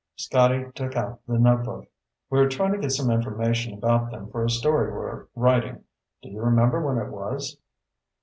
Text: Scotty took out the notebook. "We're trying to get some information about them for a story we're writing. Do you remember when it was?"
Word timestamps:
Scotty 0.15 0.65
took 0.73 0.95
out 0.95 1.19
the 1.27 1.37
notebook. 1.37 1.85
"We're 2.31 2.49
trying 2.49 2.71
to 2.71 2.79
get 2.79 2.91
some 2.91 3.11
information 3.11 3.75
about 3.75 4.09
them 4.09 4.31
for 4.31 4.43
a 4.43 4.49
story 4.49 4.91
we're 4.91 5.27
writing. 5.35 5.83
Do 6.23 6.29
you 6.29 6.41
remember 6.41 6.81
when 6.83 6.97
it 6.97 7.11
was?" 7.11 7.59